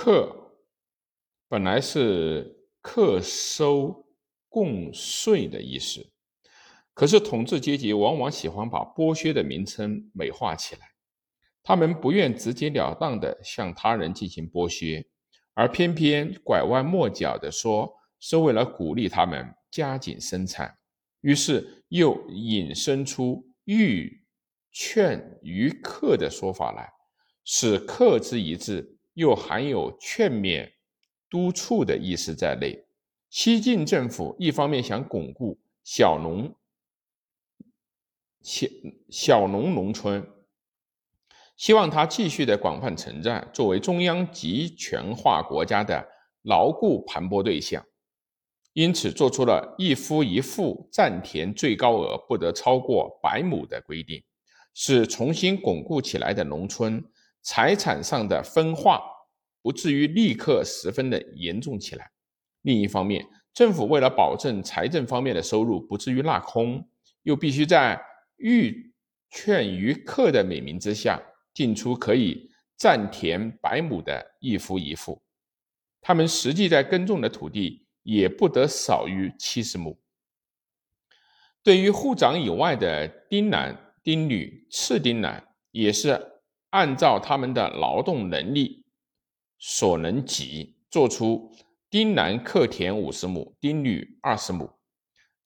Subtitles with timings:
[0.00, 0.52] 课
[1.48, 4.06] 本来是课收
[4.48, 6.12] 贡税的意思，
[6.94, 10.82] 可是统治阶级往往喜欢把剥削的名称美化起来，
[11.64, 15.04] 他们不愿直截了当的向他人进行剥削，
[15.54, 20.78] 而偏偏拐弯抹角的说是为了鼓励他们加紧生产，
[21.22, 24.24] 于是又引申出欲
[24.70, 26.88] 劝于克的说法来，
[27.42, 28.94] 使克之一字。
[29.18, 30.74] 又含有劝勉、
[31.28, 32.86] 督促的意思在内。
[33.28, 36.54] 西晋政府一方面想巩固小农、
[38.40, 38.68] 小
[39.10, 40.24] 小农农村，
[41.56, 46.08] 希望它继续的广泛存在，作为中央集权化国家的
[46.42, 47.84] 牢固盘剥对象，
[48.72, 54.22] 因此做出了一夫一妇占田最高额不得超过百亩的规定，
[54.74, 57.04] 使重新巩固起来的农村。
[57.50, 59.00] 财产上的分化
[59.62, 62.10] 不至于立刻十分的严重起来。
[62.60, 66.86] 另一方面，政府为了保证财政方面的收入不至于落空，
[67.22, 67.98] 又必须在
[68.36, 68.92] 欲
[69.30, 71.18] 劝于客的美名之下，
[71.54, 75.22] 定出可以占田百亩的一夫一妇，
[76.02, 79.98] 他们实际在耕种的土地也不得少于七十亩。
[81.62, 86.34] 对于户长以外的丁男、丁女、次丁男，也是。
[86.70, 88.84] 按照他们的劳动能力
[89.58, 91.50] 所能及，做出
[91.88, 94.70] 丁男克田五十亩，丁女二十亩，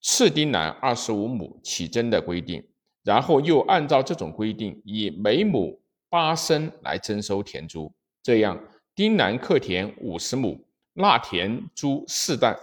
[0.00, 2.68] 次丁男二十五亩起征的规定，
[3.04, 7.94] 然后又按照这种规定，以每亩八升来征收田租。
[8.22, 8.60] 这样，
[8.94, 12.54] 丁男克田五十亩，纳田租四担；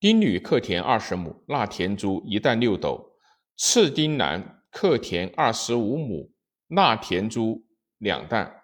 [0.00, 3.14] 丁女克田二十亩，纳田租一担六斗；
[3.56, 6.33] 次丁男克田二十五亩。
[6.68, 7.64] 纳田租
[7.98, 8.62] 两担。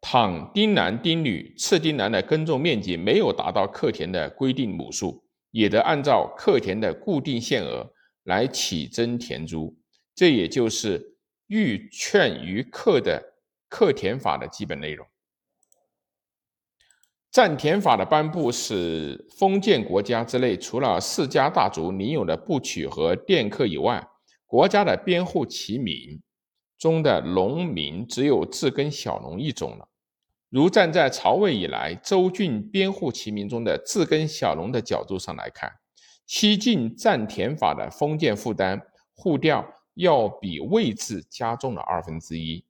[0.00, 7.92] 倘丁男丁女次丁男的耕种面积没有达到课田的规定亩数，也得按照课田的固定限额
[8.24, 9.78] 来起征田租。
[10.14, 13.22] 这也就是欲劝于课的
[13.68, 15.06] 课田法的基本内容。
[17.30, 24.06] 占田法的颁布，使封建国家之内除了世家大族领有的部曲和佃客以外，
[24.52, 26.20] 国家的编户齐民
[26.76, 29.88] 中的农民只有自耕小农一种了。
[30.50, 35.72] 如站在曹魏以来州郡编户齐民中的自耕小农的角度上来看，
[36.26, 38.78] 西晋占田法的封建负担，
[39.14, 42.62] 户调要比魏制加重了二分之一，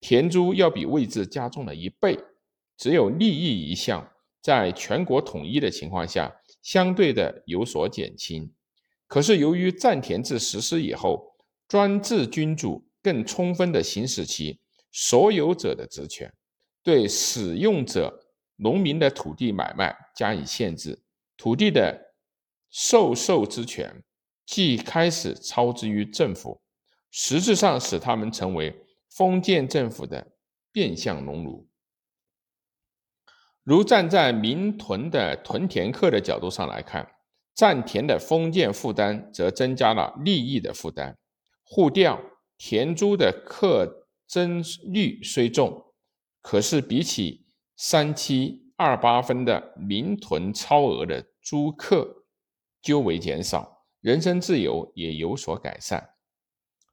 [0.00, 2.18] 田租要比魏制加重了一倍。
[2.76, 4.10] 只有利益一项，
[4.42, 8.52] 在全国统一的情况下，相对的有所减轻。
[9.08, 11.34] 可是，由于占田制实施以后，
[11.66, 14.60] 专制君主更充分地行使其
[14.92, 16.30] 所有者的职权，
[16.82, 18.22] 对使用者
[18.56, 21.02] 农民的土地买卖加以限制，
[21.38, 22.12] 土地的
[22.68, 24.04] 授受之权
[24.44, 26.60] 即开始操之于政府，
[27.10, 30.36] 实质上使他们成为封建政府的
[30.70, 31.66] 变相农奴。
[33.62, 37.10] 如站在民屯的屯田客的角度上来看。
[37.58, 41.18] 占田的封建负担，则增加了利益的负担。
[41.64, 42.20] 户调
[42.56, 45.86] 田租的课征率虽重，
[46.40, 52.26] 可是比起三七二八分的民屯超额的租客，
[52.80, 56.10] 究为减少，人身自由也有所改善。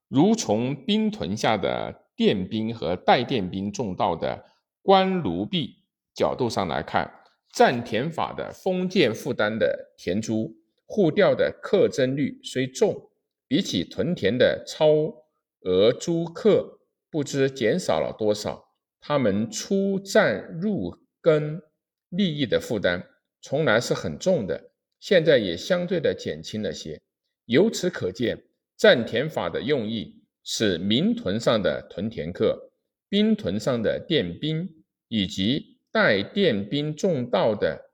[0.08, 4.44] 如从兵屯下的佃兵和代佃兵种稻的
[4.82, 5.84] 官奴婢
[6.16, 7.22] 角度上来看。
[7.56, 10.54] 占田法的封建负担的田租
[10.86, 13.10] 户调的课征率虽重，
[13.48, 15.24] 比起屯田的超
[15.62, 18.66] 额租客不知减少了多少。
[19.00, 21.62] 他们出占入耕
[22.10, 23.08] 利益的负担
[23.42, 27.02] 从来是很重的，现在也相对的减轻了些。
[27.46, 28.44] 由此可见，
[28.76, 32.74] 占田法的用意是民屯上的屯田客、
[33.08, 35.75] 兵屯上的佃兵以及。
[35.96, 37.90] 带佃兵种稻的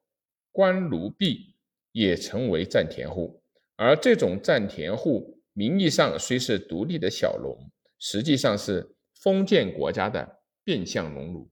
[0.52, 1.54] 官奴婢
[1.92, 3.40] 也成为占田户，
[3.76, 7.56] 而这种占田户名义上虽是独立的小农，
[8.00, 11.48] 实际上是封建国家的变相农奴。